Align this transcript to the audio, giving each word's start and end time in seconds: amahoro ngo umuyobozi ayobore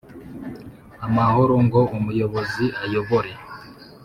amahoro 1.05 1.53
ngo 1.65 1.81
umuyobozi 1.97 2.65
ayobore 2.83 3.31